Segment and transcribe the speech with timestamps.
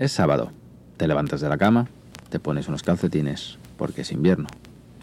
[0.00, 0.50] Es sábado.
[0.96, 1.86] Te levantas de la cama,
[2.30, 4.46] te pones unos calcetines, porque es invierno.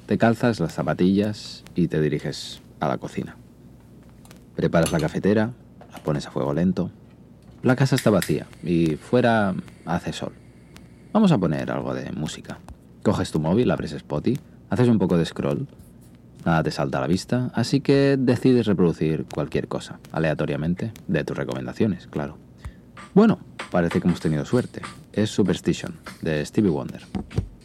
[0.07, 3.35] Te calzas las zapatillas y te diriges a la cocina.
[4.55, 5.51] Preparas la cafetera,
[5.91, 6.89] la pones a fuego lento.
[7.61, 9.53] La casa está vacía y fuera
[9.85, 10.33] hace sol.
[11.13, 12.57] Vamos a poner algo de música.
[13.03, 14.39] Coges tu móvil, abres Spotify,
[14.71, 15.67] haces un poco de scroll.
[16.43, 21.37] Nada te salta a la vista, así que decides reproducir cualquier cosa, aleatoriamente, de tus
[21.37, 22.39] recomendaciones, claro.
[23.13, 23.37] Bueno,
[23.71, 24.81] parece que hemos tenido suerte.
[25.13, 27.01] Es Superstition, de Stevie Wonder.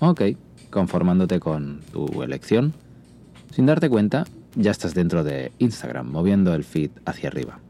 [0.01, 0.23] Ok,
[0.71, 2.73] conformándote con tu elección.
[3.51, 7.61] Sin darte cuenta, ya estás dentro de Instagram, moviendo el feed hacia arriba.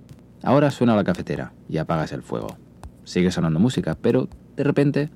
[0.43, 2.57] Ahora suena la cafetera y apagas el fuego.
[3.05, 5.11] Sigue sonando música, pero de repente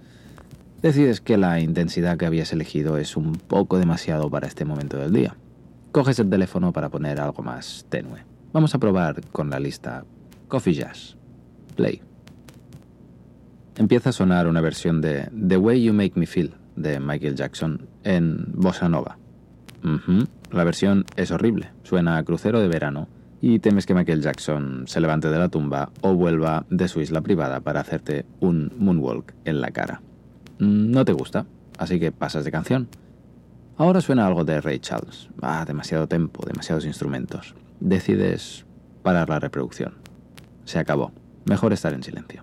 [0.83, 5.13] decides que la intensidad que habías elegido es un poco demasiado para este momento del
[5.13, 5.37] día.
[5.93, 8.25] Coges el teléfono para poner algo más tenue.
[8.53, 10.05] Vamos a probar con la lista
[10.49, 11.17] Coffee Jazz.
[11.75, 12.03] Play.
[13.79, 17.87] Empieza a sonar una versión de The Way You Make Me Feel de Michael Jackson
[18.05, 19.19] en Bossa Nova.
[20.51, 23.09] La versión es horrible, suena a crucero de verano
[23.41, 27.21] y temes que Michael Jackson se levante de la tumba o vuelva de su isla
[27.21, 30.01] privada para hacerte un moonwalk en la cara.
[30.59, 31.47] Mm, no te gusta,
[31.79, 32.89] así que pasas de canción.
[33.77, 35.29] Ahora suena algo de Ray Charles.
[35.43, 37.55] Ah, demasiado tempo, demasiados instrumentos.
[37.79, 38.65] Decides
[39.03, 39.95] parar la reproducción.
[40.65, 41.13] Se acabó.
[41.45, 42.43] Mejor estar en silencio.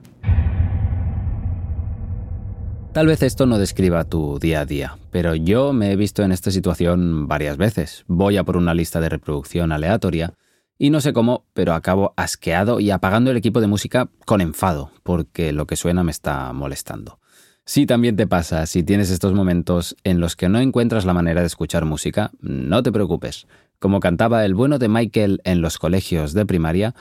[2.93, 6.31] Tal vez esto no describa tu día a día, pero yo me he visto en
[6.31, 8.03] esta situación varias veces.
[8.05, 10.35] Voy a por una lista de reproducción aleatoria
[10.77, 14.91] y no sé cómo, pero acabo asqueado y apagando el equipo de música con enfado,
[15.01, 17.17] porque lo que suena me está molestando.
[17.65, 21.41] Si también te pasa, si tienes estos momentos en los que no encuentras la manera
[21.41, 23.47] de escuchar música, no te preocupes.
[23.79, 26.93] Como cantaba el bueno de Michael en los colegios de primaria,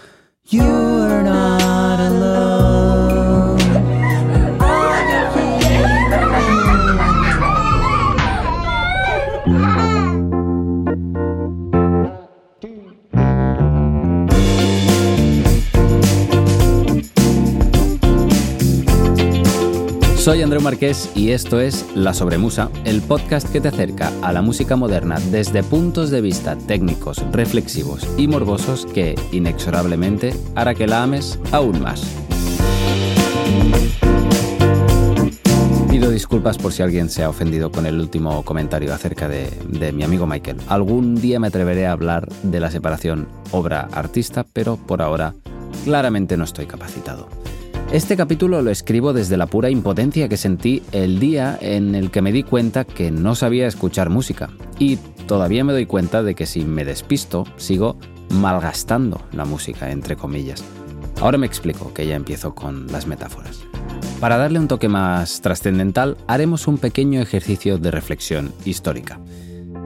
[20.22, 24.40] Soy Andreu Marqués y esto es La Sobremusa, el podcast que te acerca a la
[24.40, 31.02] música moderna desde puntos de vista técnicos, reflexivos y morbosos que, inexorablemente, hará que la
[31.02, 32.04] ames aún más.
[35.90, 39.90] Pido disculpas por si alguien se ha ofendido con el último comentario acerca de, de
[39.90, 40.58] mi amigo Michael.
[40.68, 45.34] Algún día me atreveré a hablar de la separación obra-artista, pero por ahora
[45.84, 47.41] claramente no estoy capacitado.
[47.92, 52.22] Este capítulo lo escribo desde la pura impotencia que sentí el día en el que
[52.22, 54.48] me di cuenta que no sabía escuchar música.
[54.78, 57.98] Y todavía me doy cuenta de que si me despisto, sigo
[58.30, 60.64] malgastando la música, entre comillas.
[61.20, 63.60] Ahora me explico, que ya empiezo con las metáforas.
[64.20, 69.20] Para darle un toque más trascendental, haremos un pequeño ejercicio de reflexión histórica.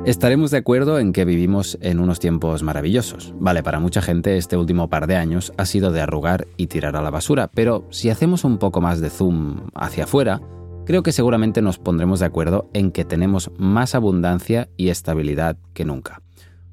[0.07, 3.35] Estaremos de acuerdo en que vivimos en unos tiempos maravillosos.
[3.41, 6.95] Vale, para mucha gente este último par de años ha sido de arrugar y tirar
[6.95, 10.41] a la basura, pero si hacemos un poco más de zoom hacia afuera,
[10.85, 15.85] creo que seguramente nos pondremos de acuerdo en que tenemos más abundancia y estabilidad que
[15.85, 16.23] nunca.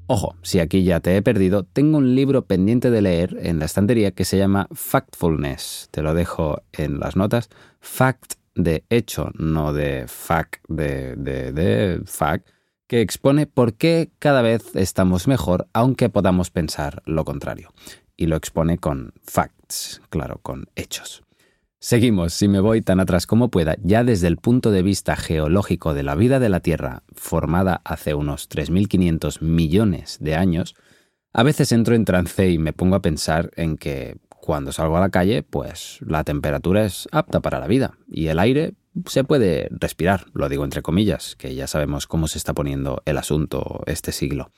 [0.06, 3.64] Ojo, si aquí ya te he perdido, tengo un libro pendiente de leer en la
[3.64, 5.88] estantería que se llama Factfulness.
[5.90, 7.48] Te lo dejo en las notas.
[7.80, 12.53] Fact de hecho, no de fact de, de, de fact
[13.00, 17.72] expone por qué cada vez estamos mejor aunque podamos pensar lo contrario.
[18.16, 21.22] Y lo expone con facts, claro, con hechos.
[21.80, 25.92] Seguimos, si me voy tan atrás como pueda, ya desde el punto de vista geológico
[25.92, 30.74] de la vida de la Tierra, formada hace unos 3.500 millones de años,
[31.34, 35.00] a veces entro en trance y me pongo a pensar en que cuando salgo a
[35.00, 38.74] la calle, pues la temperatura es apta para la vida y el aire
[39.06, 43.18] se puede respirar, lo digo entre comillas, que ya sabemos cómo se está poniendo el
[43.18, 44.50] asunto este siglo.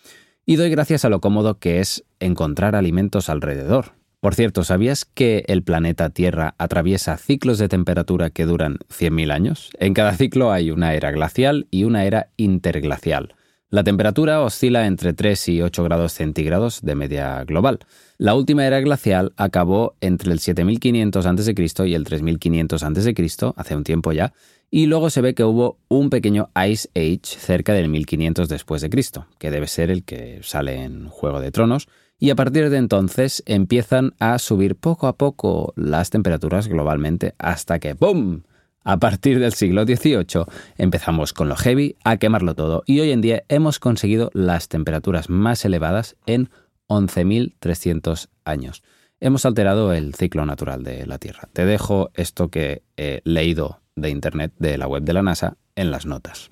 [0.45, 3.93] Y doy gracias a lo cómodo que es encontrar alimentos alrededor.
[4.21, 9.71] Por cierto, ¿sabías que el planeta Tierra atraviesa ciclos de temperatura que duran 100.000 años?
[9.79, 13.35] En cada ciclo hay una era glacial y una era interglacial.
[13.69, 17.81] La temperatura oscila entre 3 y 8 grados centígrados de media global.
[18.17, 21.55] La última era glacial acabó entre el 7500 a.C.
[21.89, 23.15] y el 3500 a.C.,
[23.57, 24.33] hace un tiempo ya,
[24.71, 28.91] y luego se ve que hubo un pequeño Ice Age cerca del 1500 después de
[28.91, 31.89] Cristo, que debe ser el que sale en Juego de Tronos,
[32.21, 37.81] y a partir de entonces empiezan a subir poco a poco las temperaturas globalmente hasta
[37.81, 38.43] que ¡pum!
[38.89, 40.45] A partir del siglo XVIII
[40.79, 45.29] empezamos con lo heavy a quemarlo todo y hoy en día hemos conseguido las temperaturas
[45.29, 46.51] más elevadas en
[46.87, 48.85] 11.300 años.
[49.19, 51.49] hemos alterado el ciclo natural de la Tierra.
[51.53, 55.91] Te dejo esto que he leído de Internet de la web de la NASA en
[55.91, 56.51] las notas.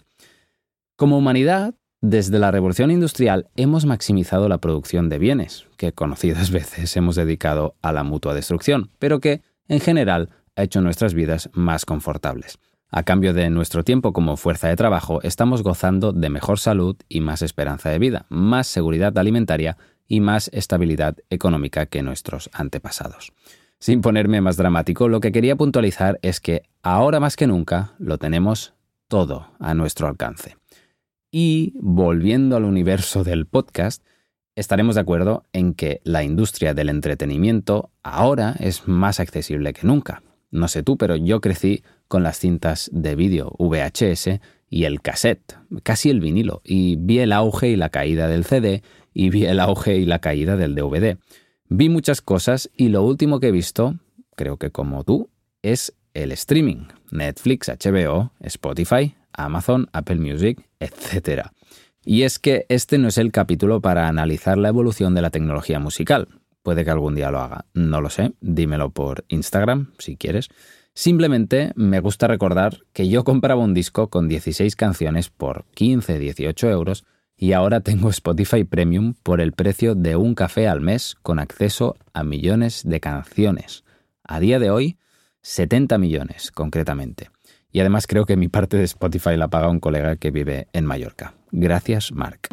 [0.96, 6.96] Como humanidad, desde la revolución industrial hemos maximizado la producción de bienes, que conocidas veces
[6.96, 11.84] hemos dedicado a la mutua destrucción, pero que, en general, ha hecho nuestras vidas más
[11.84, 12.58] confortables.
[12.90, 17.20] A cambio de nuestro tiempo como fuerza de trabajo, estamos gozando de mejor salud y
[17.20, 23.32] más esperanza de vida, más seguridad alimentaria y más estabilidad económica que nuestros antepasados.
[23.80, 28.18] Sin ponerme más dramático, lo que quería puntualizar es que ahora más que nunca lo
[28.18, 28.74] tenemos
[29.08, 30.56] todo a nuestro alcance.
[31.30, 34.04] Y volviendo al universo del podcast,
[34.54, 40.22] estaremos de acuerdo en que la industria del entretenimiento ahora es más accesible que nunca.
[40.54, 44.38] No sé tú, pero yo crecí con las cintas de vídeo VHS
[44.70, 48.84] y el cassette, casi el vinilo, y vi el auge y la caída del CD
[49.12, 51.18] y vi el auge y la caída del DVD.
[51.68, 53.98] Vi muchas cosas y lo último que he visto,
[54.36, 55.28] creo que como tú,
[55.62, 56.86] es el streaming.
[57.10, 61.48] Netflix, HBO, Spotify, Amazon, Apple Music, etc.
[62.04, 65.80] Y es que este no es el capítulo para analizar la evolución de la tecnología
[65.80, 66.28] musical.
[66.64, 70.48] Puede que algún día lo haga, no lo sé, dímelo por Instagram si quieres.
[70.94, 77.04] Simplemente me gusta recordar que yo compraba un disco con 16 canciones por 15-18 euros
[77.36, 81.96] y ahora tengo Spotify Premium por el precio de un café al mes con acceso
[82.14, 83.84] a millones de canciones.
[84.22, 84.96] A día de hoy,
[85.42, 87.28] 70 millones concretamente.
[87.72, 90.86] Y además creo que mi parte de Spotify la paga un colega que vive en
[90.86, 91.34] Mallorca.
[91.50, 92.48] Gracias, Mark.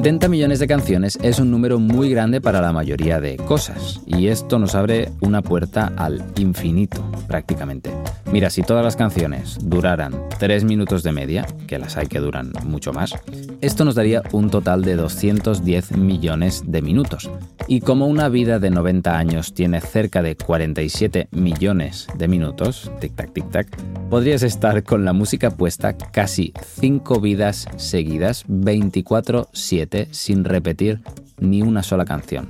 [0.00, 4.28] 70 millones de canciones es un número muy grande para la mayoría de cosas, y
[4.28, 7.90] esto nos abre una puerta al infinito, prácticamente.
[8.32, 12.50] Mira, si todas las canciones duraran 3 minutos de media, que las hay que duran
[12.64, 13.12] mucho más,
[13.60, 17.28] esto nos daría un total de 210 millones de minutos.
[17.66, 23.34] Y como una vida de 90 años tiene cerca de 47 millones de minutos, tic-tac,
[23.34, 23.66] tic-tac,
[24.08, 31.00] podrías estar con la música puesta casi 5 vidas seguidas, 24-7, sin repetir
[31.38, 32.48] ni una sola canción.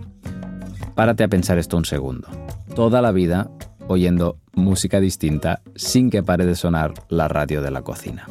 [0.94, 2.28] Párate a pensar esto un segundo.
[2.74, 3.50] Toda la vida
[3.88, 8.26] oyendo música distinta sin que pare de sonar la radio de la cocina.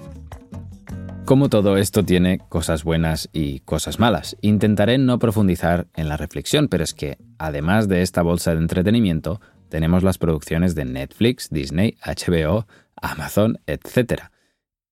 [1.26, 6.70] Como todo esto tiene cosas buenas y cosas malas, intentaré no profundizar en la reflexión,
[6.70, 9.40] pero es que, además de esta bolsa de entretenimiento,
[9.70, 12.66] tenemos las producciones de Netflix, Disney, HBO,
[12.96, 14.24] Amazon, etc.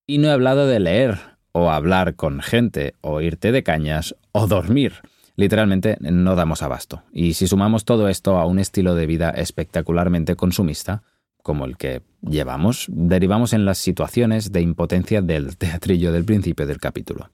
[0.05, 4.45] Y no he hablado de leer, o hablar con gente, o irte de cañas, o
[4.45, 4.93] dormir.
[5.35, 7.01] Literalmente no damos abasto.
[7.11, 11.01] Y si sumamos todo esto a un estilo de vida espectacularmente consumista,
[11.41, 16.77] como el que llevamos, derivamos en las situaciones de impotencia del teatrillo del principio del
[16.77, 17.31] capítulo.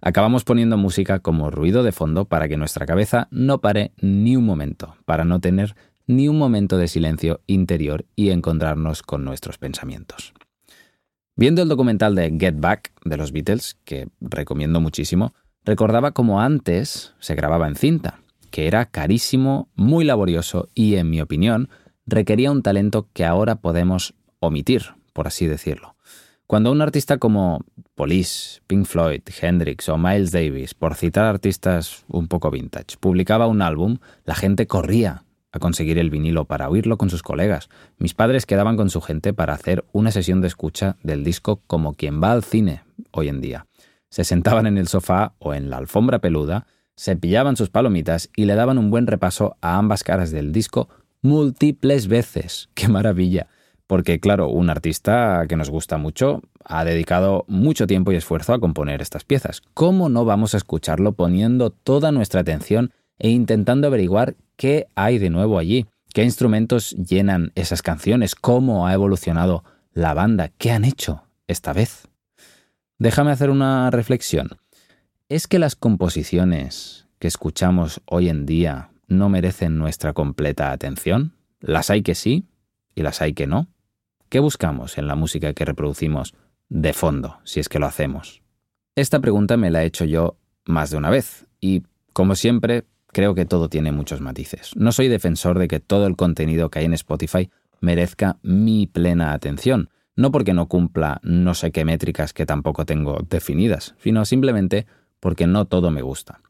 [0.00, 4.46] Acabamos poniendo música como ruido de fondo para que nuestra cabeza no pare ni un
[4.46, 5.76] momento, para no tener
[6.06, 10.32] ni un momento de silencio interior y encontrarnos con nuestros pensamientos.
[11.40, 15.32] Viendo el documental de Get Back de los Beatles, que recomiendo muchísimo,
[15.64, 18.20] recordaba cómo antes se grababa en cinta,
[18.50, 21.70] que era carísimo, muy laborioso y, en mi opinión,
[22.04, 24.82] requería un talento que ahora podemos omitir,
[25.14, 25.96] por así decirlo.
[26.46, 27.64] Cuando un artista como
[27.94, 33.62] Police, Pink Floyd, Hendrix o Miles Davis, por citar artistas un poco vintage, publicaba un
[33.62, 37.68] álbum, la gente corría a conseguir el vinilo para oírlo con sus colegas.
[37.98, 41.94] Mis padres quedaban con su gente para hacer una sesión de escucha del disco como
[41.94, 43.66] quien va al cine hoy en día.
[44.08, 46.66] Se sentaban en el sofá o en la alfombra peluda,
[46.96, 50.88] se pillaban sus palomitas y le daban un buen repaso a ambas caras del disco
[51.22, 52.68] múltiples veces.
[52.74, 53.48] ¡Qué maravilla!
[53.86, 58.60] Porque claro, un artista que nos gusta mucho ha dedicado mucho tiempo y esfuerzo a
[58.60, 59.62] componer estas piezas.
[59.74, 65.30] ¿Cómo no vamos a escucharlo poniendo toda nuestra atención e intentando averiguar qué hay de
[65.30, 69.64] nuevo allí, qué instrumentos llenan esas canciones, cómo ha evolucionado
[69.94, 72.08] la banda, qué han hecho esta vez.
[72.98, 74.50] Déjame hacer una reflexión.
[75.30, 81.32] ¿Es que las composiciones que escuchamos hoy en día no merecen nuestra completa atención?
[81.60, 82.44] Las hay que sí
[82.94, 83.66] y las hay que no.
[84.28, 86.34] ¿Qué buscamos en la música que reproducimos
[86.68, 88.42] de fondo, si es que lo hacemos?
[88.94, 90.36] Esta pregunta me la he hecho yo
[90.66, 94.72] más de una vez y, como siempre, creo que todo tiene muchos matices.
[94.76, 97.50] No soy defensor de que todo el contenido que hay en Spotify
[97.80, 103.18] merezca mi plena atención, no porque no cumpla no sé qué métricas que tampoco tengo
[103.28, 104.86] definidas, sino simplemente
[105.18, 106.40] porque no todo me gusta.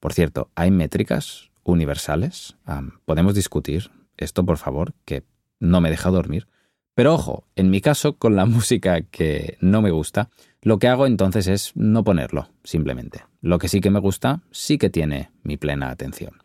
[0.00, 2.56] Por cierto, ¿hay métricas universales?
[3.04, 5.22] ¿Podemos discutir esto, por favor, que
[5.60, 6.48] no me deja dormir?
[6.94, 10.30] Pero ojo, en mi caso, con la música que no me gusta,
[10.62, 13.24] lo que hago entonces es no ponerlo, simplemente.
[13.40, 16.42] Lo que sí que me gusta, sí que tiene mi plena atención.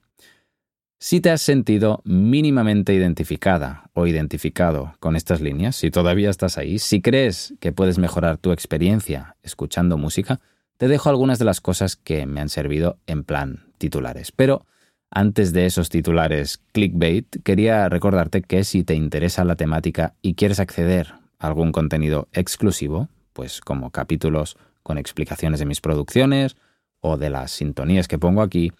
[0.99, 6.79] Si te has sentido mínimamente identificada o identificado con estas líneas, si todavía estás ahí,
[6.79, 10.41] si crees que puedes mejorar tu experiencia escuchando música,
[10.77, 14.31] te dejo algunas de las cosas que me han servido en plan titulares.
[14.31, 14.65] Pero
[15.11, 20.59] antes de esos titulares clickbait, quería recordarte que si te interesa la temática y quieres
[20.59, 26.57] acceder a algún contenido exclusivo, pues como capítulos con explicaciones de mis producciones
[27.01, 28.71] o de las sintonías que pongo aquí,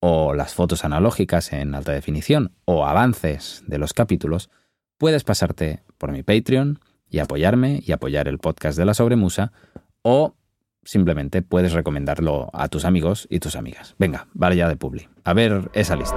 [0.00, 4.50] o las fotos analógicas en alta definición o avances de los capítulos,
[4.98, 9.52] puedes pasarte por mi Patreon y apoyarme y apoyar el podcast de la Sobremusa
[10.02, 10.34] o
[10.82, 13.94] simplemente puedes recomendarlo a tus amigos y tus amigas.
[14.00, 15.08] Venga, vale ya de Publi.
[15.22, 16.16] A ver esa lista.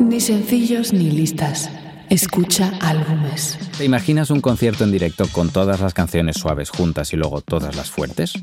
[0.00, 1.70] Ni sencillos ni listas.
[2.12, 3.58] Escucha álbumes.
[3.78, 7.74] ¿Te imaginas un concierto en directo con todas las canciones suaves juntas y luego todas
[7.74, 8.34] las fuertes?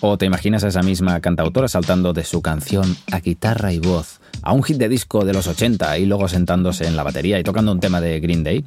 [0.00, 4.18] ¿O te imaginas a esa misma cantautora saltando de su canción a guitarra y voz
[4.42, 7.44] a un hit de disco de los 80 y luego sentándose en la batería y
[7.44, 8.64] tocando un tema de Green Day?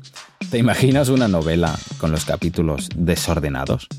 [0.50, 3.89] ¿Te imaginas una novela con los capítulos desordenados?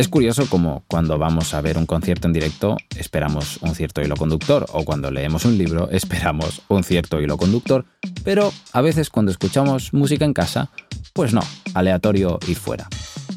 [0.00, 4.16] Es curioso como cuando vamos a ver un concierto en directo esperamos un cierto hilo
[4.16, 7.84] conductor o cuando leemos un libro esperamos un cierto hilo conductor,
[8.24, 10.70] pero a veces cuando escuchamos música en casa,
[11.12, 11.42] pues no,
[11.74, 12.88] aleatorio y fuera.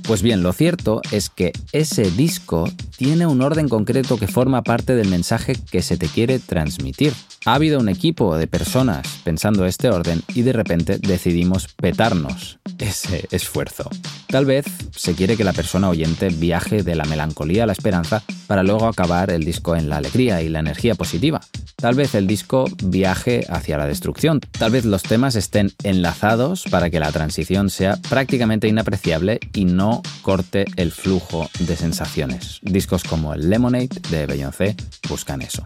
[0.03, 4.95] Pues bien, lo cierto es que ese disco tiene un orden concreto que forma parte
[4.95, 7.11] del mensaje que se te quiere transmitir.
[7.45, 13.27] Ha habido un equipo de personas pensando este orden y de repente decidimos petarnos ese
[13.31, 13.89] esfuerzo.
[14.33, 18.23] Tal vez se quiere que la persona oyente viaje de la melancolía a la esperanza
[18.47, 21.39] para luego acabar el disco en la alegría y la energía positiva.
[21.75, 24.39] Tal vez el disco viaje hacia la destrucción.
[24.39, 30.01] Tal vez los temas estén enlazados para que la transición sea prácticamente inapreciable y no
[30.23, 32.59] corte el flujo de sensaciones.
[32.63, 34.75] Discos como el Lemonade de Beyoncé
[35.09, 35.63] buscan eso.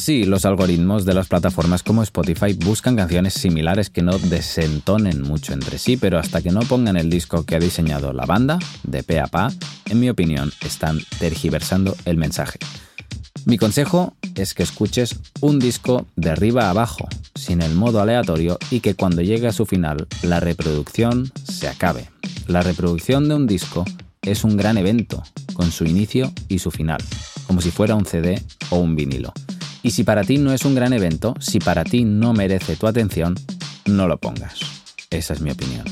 [0.00, 5.52] Sí, los algoritmos de las plataformas como Spotify buscan canciones similares que no desentonen mucho
[5.52, 9.02] entre sí, pero hasta que no pongan el disco que ha diseñado la banda, de
[9.02, 9.52] pe a pa,
[9.90, 12.58] en mi opinión, están tergiversando el mensaje.
[13.44, 18.58] Mi consejo es que escuches un disco de arriba a abajo, sin el modo aleatorio,
[18.70, 22.08] y que cuando llegue a su final, la reproducción se acabe.
[22.46, 23.84] La reproducción de un disco
[24.22, 27.02] es un gran evento, con su inicio y su final,
[27.46, 29.34] como si fuera un CD o un vinilo.
[29.82, 32.86] Y si para ti no es un gran evento, si para ti no merece tu
[32.86, 33.34] atención,
[33.86, 34.60] no lo pongas.
[35.10, 35.84] Esa es mi opinión.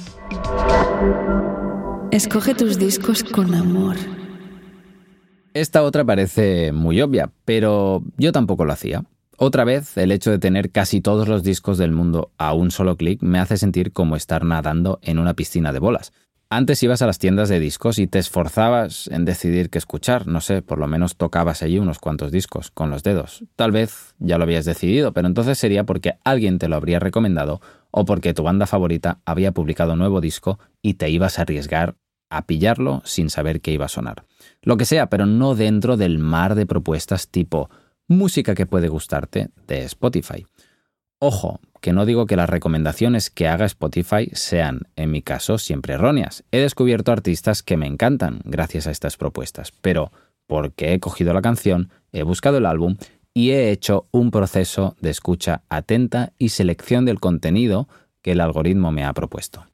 [2.10, 3.96] Escoge tus discos con amor.
[5.54, 9.04] Esta otra parece muy obvia, pero yo tampoco lo hacía.
[9.36, 12.96] Otra vez, el hecho de tener casi todos los discos del mundo a un solo
[12.96, 16.12] clic me hace sentir como estar nadando en una piscina de bolas.
[16.50, 20.40] Antes ibas a las tiendas de discos y te esforzabas en decidir qué escuchar, no
[20.40, 23.44] sé, por lo menos tocabas allí unos cuantos discos con los dedos.
[23.54, 27.60] Tal vez ya lo habías decidido, pero entonces sería porque alguien te lo habría recomendado
[27.90, 31.96] o porque tu banda favorita había publicado un nuevo disco y te ibas a arriesgar
[32.30, 34.24] a pillarlo sin saber qué iba a sonar.
[34.62, 37.68] Lo que sea, pero no dentro del mar de propuestas tipo
[38.06, 40.46] música que puede gustarte de Spotify.
[41.20, 45.94] Ojo, que no digo que las recomendaciones que haga Spotify sean, en mi caso, siempre
[45.94, 46.44] erróneas.
[46.52, 50.12] He descubierto artistas que me encantan gracias a estas propuestas, pero
[50.46, 52.96] porque he cogido la canción, he buscado el álbum
[53.34, 57.88] y he hecho un proceso de escucha atenta y selección del contenido
[58.22, 59.66] que el algoritmo me ha propuesto.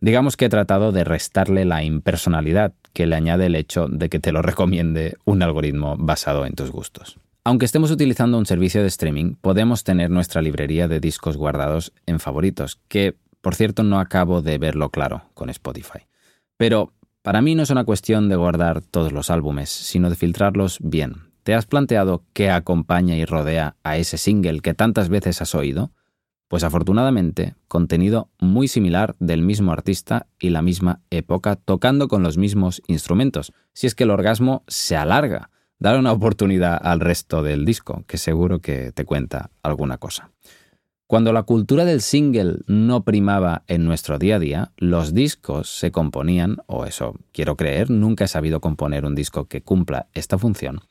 [0.00, 4.18] Digamos que he tratado de restarle la impersonalidad que le añade el hecho de que
[4.18, 7.18] te lo recomiende un algoritmo basado en tus gustos.
[7.44, 12.20] Aunque estemos utilizando un servicio de streaming, podemos tener nuestra librería de discos guardados en
[12.20, 16.06] favoritos, que por cierto no acabo de verlo claro con Spotify.
[16.56, 20.78] Pero para mí no es una cuestión de guardar todos los álbumes, sino de filtrarlos
[20.80, 21.32] bien.
[21.42, 25.90] ¿Te has planteado qué acompaña y rodea a ese single que tantas veces has oído?
[26.46, 32.38] Pues afortunadamente, contenido muy similar del mismo artista y la misma época tocando con los
[32.38, 35.50] mismos instrumentos, si es que el orgasmo se alarga
[35.82, 40.30] Dar una oportunidad al resto del disco, que seguro que te cuenta alguna cosa.
[41.08, 45.90] Cuando la cultura del single no primaba en nuestro día a día, los discos se
[45.90, 50.82] componían, o eso quiero creer, nunca he sabido componer un disco que cumpla esta función,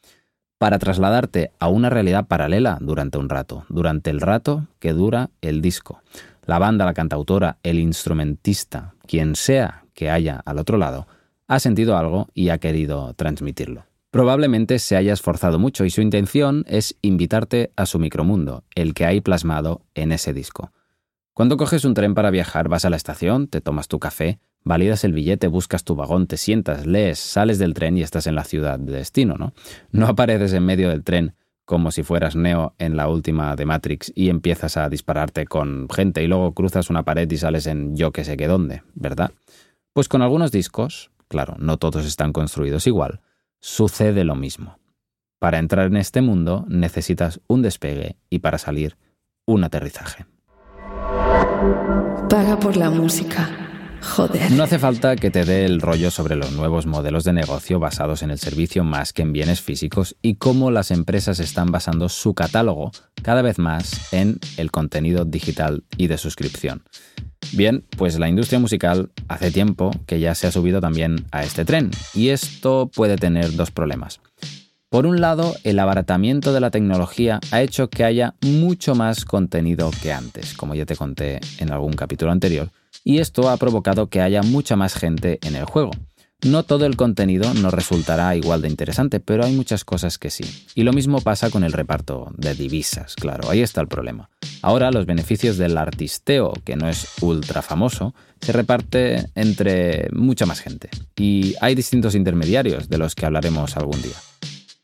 [0.57, 5.61] para trasladarte a una realidad paralela durante un rato, durante el rato que dura el
[5.61, 6.01] disco.
[6.45, 11.07] La banda, la cantautora, el instrumentista, quien sea que haya al otro lado,
[11.47, 13.85] ha sentido algo y ha querido transmitirlo.
[14.11, 19.05] Probablemente se haya esforzado mucho y su intención es invitarte a su micromundo, el que
[19.05, 20.73] hay plasmado en ese disco.
[21.33, 25.05] Cuando coges un tren para viajar, vas a la estación, te tomas tu café, validas
[25.05, 28.43] el billete, buscas tu vagón, te sientas, lees, sales del tren y estás en la
[28.43, 29.53] ciudad de destino, ¿no?
[29.91, 34.11] No apareces en medio del tren como si fueras Neo en la última de Matrix
[34.13, 38.11] y empiezas a dispararte con gente y luego cruzas una pared y sales en yo
[38.11, 39.31] que sé qué dónde, ¿verdad?
[39.93, 43.21] Pues con algunos discos, claro, no todos están construidos igual,
[43.61, 44.77] sucede lo mismo.
[45.39, 48.97] Para entrar en este mundo necesitas un despegue y para salir
[49.45, 50.25] un aterrizaje.
[52.29, 53.49] Paga por la música.
[54.01, 54.51] Joder.
[54.51, 58.23] No hace falta que te dé el rollo sobre los nuevos modelos de negocio basados
[58.23, 62.33] en el servicio más que en bienes físicos y cómo las empresas están basando su
[62.33, 62.91] catálogo
[63.21, 66.83] cada vez más en el contenido digital y de suscripción.
[67.53, 71.65] Bien, pues la industria musical hace tiempo que ya se ha subido también a este
[71.65, 74.21] tren y esto puede tener dos problemas.
[74.89, 79.89] Por un lado, el abaratamiento de la tecnología ha hecho que haya mucho más contenido
[80.01, 82.69] que antes, como ya te conté en algún capítulo anterior,
[83.03, 85.91] y esto ha provocado que haya mucha más gente en el juego.
[86.43, 90.43] No todo el contenido nos resultará igual de interesante, pero hay muchas cosas que sí.
[90.73, 94.31] Y lo mismo pasa con el reparto de divisas, claro, ahí está el problema.
[94.63, 100.61] Ahora los beneficios del artisteo, que no es ultra famoso, se reparte entre mucha más
[100.61, 100.89] gente.
[101.15, 104.17] Y hay distintos intermediarios de los que hablaremos algún día.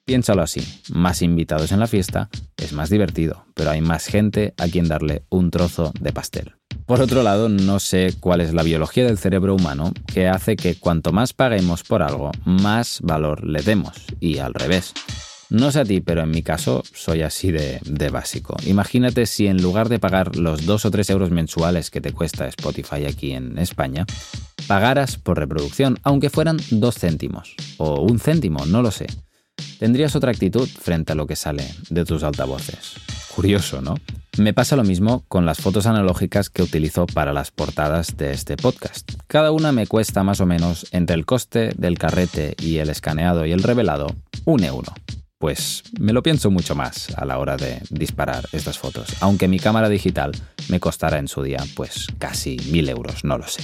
[0.06, 4.68] Piénsalo así, más invitados en la fiesta es más divertido, pero hay más gente a
[4.68, 6.57] quien darle un trozo de pastel.
[6.88, 10.76] Por otro lado, no sé cuál es la biología del cerebro humano que hace que
[10.76, 14.94] cuanto más paguemos por algo, más valor le demos, y al revés.
[15.50, 18.56] No sé a ti, pero en mi caso soy así de, básico.
[18.66, 22.48] Imagínate si en lugar de pagar los 2 o 3 euros mensuales que te cuesta
[22.48, 24.06] Spotify aquí en España,
[24.66, 29.08] pagaras por reproducción, aunque fueran 2 céntimos, o un céntimo, no lo sé
[29.80, 32.96] tendrías otra actitud frente a lo que sale de tus altavoces.
[33.38, 34.00] Curioso, ¿no?
[34.40, 38.58] Me pasa lo mismo con las fotos analógicas que utilizo para las portadas de este
[38.58, 39.12] podcast.
[39.28, 43.46] Cada una me cuesta más o menos entre el coste del carrete y el escaneado
[43.46, 44.08] y el revelado
[44.46, 44.92] un euro.
[45.38, 49.60] Pues me lo pienso mucho más a la hora de disparar estas fotos, aunque mi
[49.60, 50.32] cámara digital
[50.68, 53.62] me costará en su día pues casi mil euros, no lo sé.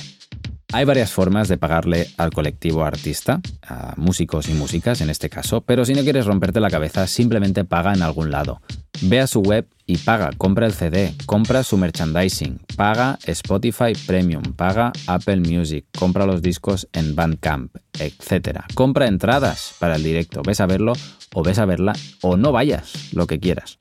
[0.71, 5.61] Hay varias formas de pagarle al colectivo artista, a músicos y músicas en este caso,
[5.61, 8.61] pero si no quieres romperte la cabeza, simplemente paga en algún lado.
[9.05, 14.41] Ve a su web y paga, compra el CD, compra su merchandising, paga Spotify Premium,
[14.55, 18.61] paga Apple Music, compra los discos en Bandcamp, etc.
[18.73, 20.93] Compra entradas para el directo, ves a verlo
[21.33, 23.77] o ves a verla o no vayas, lo que quieras.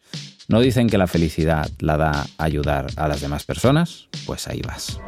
[0.48, 4.08] ¿No dicen que la felicidad la da ayudar a las demás personas?
[4.26, 5.00] Pues ahí vas.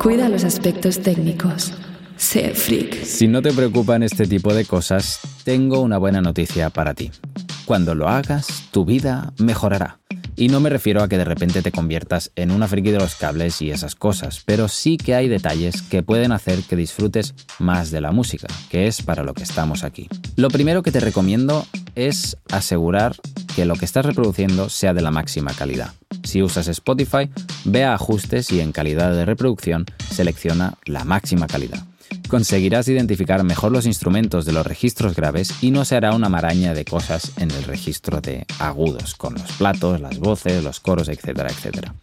[0.00, 1.72] Cuida los aspectos técnicos.
[2.16, 3.04] Sé freak.
[3.04, 7.12] Si no te preocupan este tipo de cosas, tengo una buena noticia para ti.
[7.68, 9.98] Cuando lo hagas, tu vida mejorará.
[10.36, 13.14] Y no me refiero a que de repente te conviertas en una friki de los
[13.14, 17.90] cables y esas cosas, pero sí que hay detalles que pueden hacer que disfrutes más
[17.90, 20.08] de la música, que es para lo que estamos aquí.
[20.36, 23.16] Lo primero que te recomiendo es asegurar
[23.54, 25.92] que lo que estás reproduciendo sea de la máxima calidad.
[26.24, 27.28] Si usas Spotify,
[27.66, 31.84] ve a ajustes y en calidad de reproducción selecciona la máxima calidad
[32.28, 36.74] conseguirás identificar mejor los instrumentos de los registros graves y no se hará una maraña
[36.74, 41.50] de cosas en el registro de agudos, con los platos, las voces, los coros, etcétera,
[41.50, 41.94] etcétera.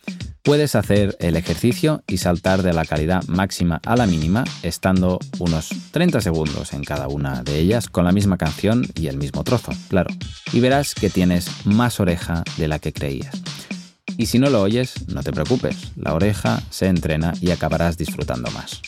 [0.43, 5.69] Puedes hacer el ejercicio y saltar de la calidad máxima a la mínima, estando unos
[5.91, 9.71] 30 segundos en cada una de ellas con la misma canción y el mismo trozo,
[9.89, 10.13] claro.
[10.53, 13.41] Y verás que tienes más oreja de la que creías.
[14.17, 18.51] Y si no lo oyes, no te preocupes, la oreja se entrena y acabarás disfrutando
[18.51, 18.81] más.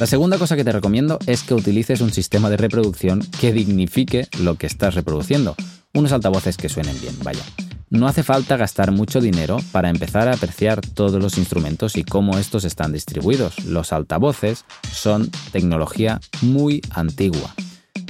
[0.00, 4.26] La segunda cosa que te recomiendo es que utilices un sistema de reproducción que dignifique
[4.40, 5.54] lo que estás reproduciendo.
[5.94, 7.42] Unos altavoces que suenen bien, vaya.
[7.90, 12.38] No hace falta gastar mucho dinero para empezar a apreciar todos los instrumentos y cómo
[12.38, 13.66] estos están distribuidos.
[13.66, 17.54] Los altavoces son tecnología muy antigua.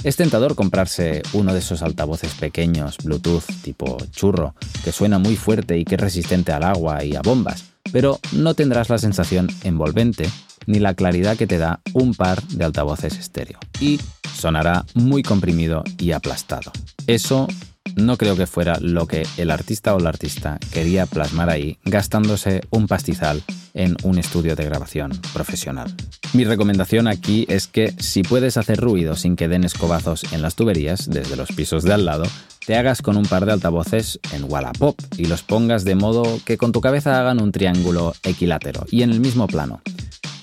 [0.03, 5.77] Es tentador comprarse uno de esos altavoces pequeños Bluetooth tipo churro, que suena muy fuerte
[5.77, 10.29] y que es resistente al agua y a bombas, pero no tendrás la sensación envolvente
[10.65, 13.59] ni la claridad que te da un par de altavoces estéreo.
[13.79, 13.99] Y
[14.35, 16.71] sonará muy comprimido y aplastado.
[17.07, 17.47] Eso
[17.95, 22.61] no creo que fuera lo que el artista o la artista quería plasmar ahí, gastándose
[22.69, 25.93] un pastizal en un estudio de grabación profesional.
[26.33, 30.55] Mi recomendación aquí es que si puedes hacer ruido sin que den escobazos en las
[30.55, 32.23] tuberías desde los pisos de al lado,
[32.65, 36.57] te hagas con un par de altavoces en Wallapop y los pongas de modo que
[36.57, 39.81] con tu cabeza hagan un triángulo equilátero y en el mismo plano.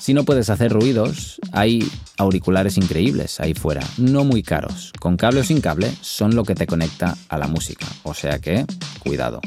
[0.00, 1.86] Si no puedes hacer ruidos, hay
[2.16, 4.92] auriculares increíbles ahí fuera, no muy caros.
[4.98, 8.38] Con cable o sin cable son lo que te conecta a la música, o sea
[8.38, 8.64] que,
[9.00, 9.42] cuidado.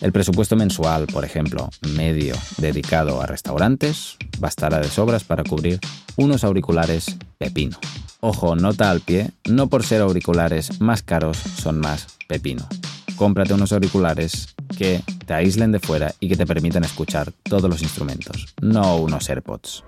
[0.00, 5.78] El presupuesto mensual, por ejemplo, medio dedicado a restaurantes, bastará de sobras para cubrir
[6.16, 7.78] unos auriculares pepino.
[8.18, 12.66] Ojo, nota al pie, no por ser auriculares más caros son más pepino.
[13.14, 17.82] Cómprate unos auriculares que te aíslen de fuera y que te permitan escuchar todos los
[17.82, 19.84] instrumentos, no unos AirPods.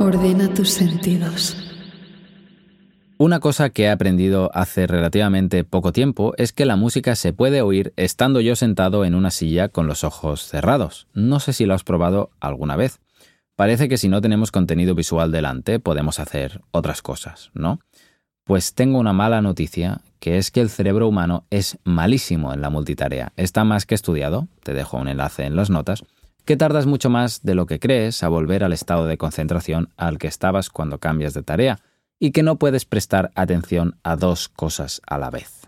[0.00, 1.56] Ordena tus sentidos.
[3.18, 7.62] Una cosa que he aprendido hace relativamente poco tiempo es que la música se puede
[7.62, 11.08] oír estando yo sentado en una silla con los ojos cerrados.
[11.14, 13.00] No sé si lo has probado alguna vez.
[13.56, 17.80] Parece que si no tenemos contenido visual delante podemos hacer otras cosas, ¿no?
[18.46, 22.70] Pues tengo una mala noticia, que es que el cerebro humano es malísimo en la
[22.70, 23.32] multitarea.
[23.36, 26.04] Está más que estudiado, te dejo un enlace en las notas,
[26.44, 30.18] que tardas mucho más de lo que crees a volver al estado de concentración al
[30.18, 31.80] que estabas cuando cambias de tarea
[32.20, 35.66] y que no puedes prestar atención a dos cosas a la vez.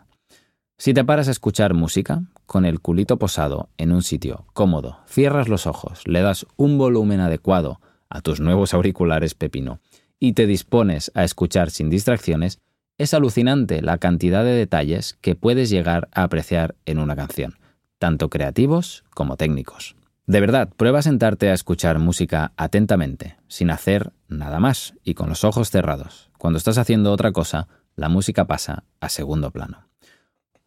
[0.77, 5.49] Si te paras a escuchar música, con el culito posado en un sitio cómodo, cierras
[5.49, 9.81] los ojos, le das un volumen adecuado a tus nuevos auriculares pepino
[10.21, 12.61] y te dispones a escuchar sin distracciones,
[12.99, 17.55] es alucinante la cantidad de detalles que puedes llegar a apreciar en una canción,
[17.99, 19.97] tanto creativos como técnicos.
[20.27, 25.43] De verdad, prueba sentarte a escuchar música atentamente, sin hacer nada más y con los
[25.45, 26.31] ojos cerrados.
[26.37, 29.88] Cuando estás haciendo otra cosa, la música pasa a segundo plano.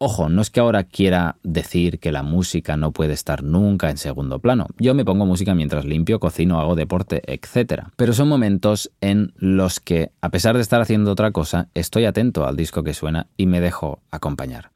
[0.04, 3.98] Ojo, no es que ahora quiera decir que la música no puede estar nunca en
[3.98, 4.66] segundo plano.
[4.76, 7.84] Yo me pongo música mientras limpio, cocino, hago deporte, etc.
[7.94, 12.48] Pero son momentos en los que, a pesar de estar haciendo otra cosa, estoy atento
[12.48, 14.72] al disco que suena y me dejo acompañar.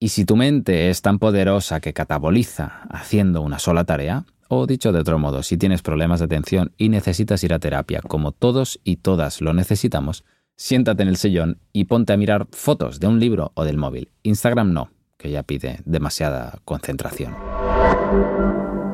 [0.00, 4.90] Y si tu mente es tan poderosa que cataboliza haciendo una sola tarea, o dicho
[4.90, 8.80] de otro modo, si tienes problemas de atención y necesitas ir a terapia, como todos
[8.82, 10.24] y todas lo necesitamos,
[10.56, 14.10] siéntate en el sillón y ponte a mirar fotos de un libro o del móvil.
[14.22, 17.34] Instagram no, que ya pide demasiada concentración.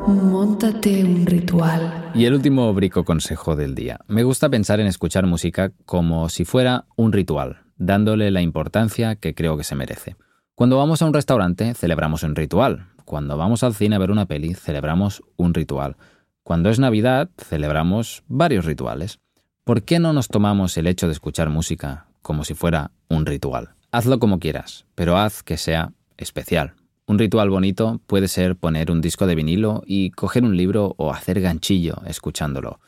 [0.07, 2.11] Móntate un ritual.
[2.15, 4.01] Y el último brico consejo del día.
[4.09, 9.35] Me gusta pensar en escuchar música como si fuera un ritual, dándole la importancia que
[9.35, 10.17] creo que se merece.
[10.55, 12.89] Cuando vamos a un restaurante, celebramos un ritual.
[13.05, 15.97] Cuando vamos al cine a ver una peli, celebramos un ritual.
[16.43, 19.21] Cuando es Navidad, celebramos varios rituales.
[19.65, 23.71] ¿Por qué no nos tomamos el hecho de escuchar música como si fuera un ritual?
[23.93, 26.75] Hazlo como quieras, pero haz que sea especial.
[27.07, 31.13] Un ritual bonito puede ser poner un disco de vinilo y coger un libro o
[31.13, 32.81] hacer ganchillo escuchándolo.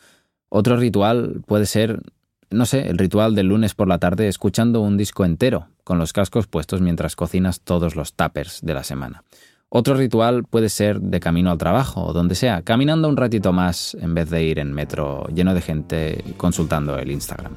[0.48, 2.00] Otro ritual puede ser
[2.50, 6.12] no sé, el ritual del lunes por la tarde escuchando un disco entero, con los
[6.12, 9.24] cascos puestos mientras cocinas todos los tuppers de la semana.
[9.76, 13.96] Otro ritual puede ser de camino al trabajo o donde sea, caminando un ratito más
[14.00, 17.54] en vez de ir en metro lleno de gente consultando el Instagram.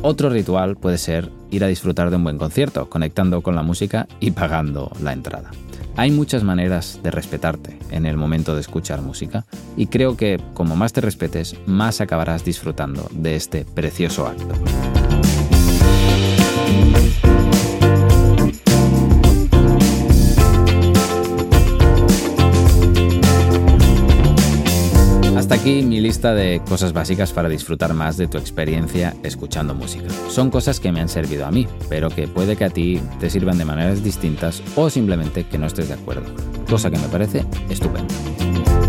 [0.00, 4.08] Otro ritual puede ser ir a disfrutar de un buen concierto, conectando con la música
[4.20, 5.50] y pagando la entrada.
[5.96, 9.44] Hay muchas maneras de respetarte en el momento de escuchar música
[9.76, 14.54] y creo que como más te respetes, más acabarás disfrutando de este precioso acto.
[25.48, 30.04] Hasta aquí mi lista de cosas básicas para disfrutar más de tu experiencia escuchando música.
[30.28, 33.30] Son cosas que me han servido a mí, pero que puede que a ti te
[33.30, 36.34] sirvan de maneras distintas o simplemente que no estés de acuerdo,
[36.68, 38.14] cosa que me parece estupenda.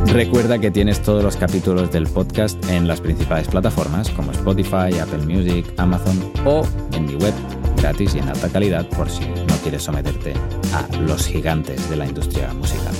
[0.08, 5.26] Recuerda que tienes todos los capítulos del podcast en las principales plataformas como Spotify, Apple
[5.26, 7.34] Music, Amazon o en mi web
[7.78, 10.34] gratis y en alta calidad por si no quieres someterte
[10.74, 12.99] a los gigantes de la industria musical.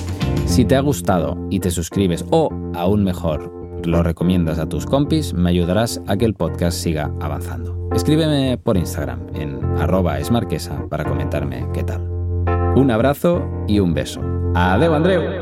[0.50, 3.52] Si te ha gustado y te suscribes o, aún mejor,
[3.86, 7.88] lo recomiendas a tus compis, me ayudarás a que el podcast siga avanzando.
[7.94, 12.02] Escríbeme por Instagram en arroba esmarquesa para comentarme qué tal.
[12.74, 14.20] Un abrazo y un beso.
[14.56, 15.39] Adeu, Andreu.